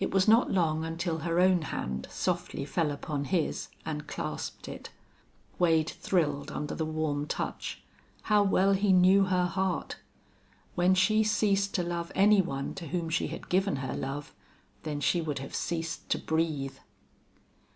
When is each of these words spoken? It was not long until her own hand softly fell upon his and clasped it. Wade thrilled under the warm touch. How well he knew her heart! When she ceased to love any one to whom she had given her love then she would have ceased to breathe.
It 0.00 0.10
was 0.10 0.26
not 0.26 0.50
long 0.50 0.84
until 0.84 1.18
her 1.18 1.38
own 1.38 1.62
hand 1.62 2.08
softly 2.10 2.64
fell 2.64 2.90
upon 2.90 3.26
his 3.26 3.68
and 3.86 4.08
clasped 4.08 4.66
it. 4.66 4.90
Wade 5.60 5.88
thrilled 5.90 6.50
under 6.50 6.74
the 6.74 6.84
warm 6.84 7.28
touch. 7.28 7.80
How 8.22 8.42
well 8.42 8.72
he 8.72 8.92
knew 8.92 9.26
her 9.26 9.46
heart! 9.46 9.94
When 10.74 10.92
she 10.96 11.22
ceased 11.22 11.72
to 11.76 11.84
love 11.84 12.10
any 12.16 12.42
one 12.42 12.74
to 12.74 12.88
whom 12.88 13.08
she 13.08 13.28
had 13.28 13.48
given 13.48 13.76
her 13.76 13.94
love 13.96 14.34
then 14.82 14.98
she 15.00 15.20
would 15.20 15.38
have 15.38 15.54
ceased 15.54 16.08
to 16.10 16.18
breathe. 16.18 16.78